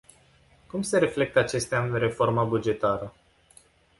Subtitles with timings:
[0.67, 3.13] Cum se reflectă acestea în reforma bugetară?